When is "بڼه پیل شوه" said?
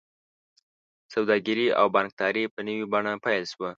2.91-3.69